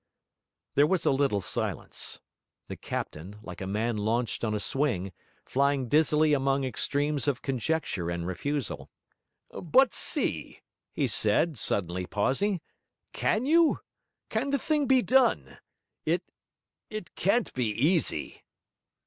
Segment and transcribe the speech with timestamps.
[0.73, 2.21] There was a little silence;
[2.67, 5.11] the captain, like a man launched on a swing,
[5.45, 8.89] flying dizzily among extremes of conjecture and refusal.
[9.51, 10.61] 'But see,'
[10.91, 12.61] he said, suddenly pausing.
[13.13, 13.81] 'Can you?
[14.31, 15.59] Can the thing be done?
[16.03, 16.23] It
[16.89, 18.43] it can't be easy.'